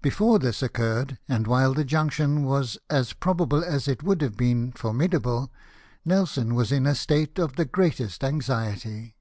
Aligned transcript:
Before 0.00 0.38
this 0.38 0.62
occurred, 0.62 1.18
and 1.28 1.48
while 1.48 1.74
the 1.74 1.82
junction 1.84 2.44
was 2.44 2.78
as 2.88 3.12
probable 3.12 3.64
as 3.64 3.88
it 3.88 4.00
would 4.04 4.22
have 4.22 4.36
been 4.36 4.70
formidable. 4.70 5.50
Nelson 6.04 6.54
was 6.54 6.70
in 6.70 6.86
a 6.86 6.94
state 6.94 7.36
of 7.40 7.56
the 7.56 7.64
greatest 7.64 8.22
anxiety. 8.22 9.16